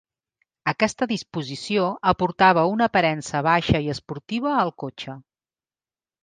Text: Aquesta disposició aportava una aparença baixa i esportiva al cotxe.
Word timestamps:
Aquesta 0.69 1.07
disposició 1.11 1.83
aportava 2.13 2.63
una 2.71 2.87
aparença 2.93 3.43
baixa 3.49 3.83
i 3.89 3.93
esportiva 3.95 4.55
al 4.65 4.75
cotxe. 4.87 5.17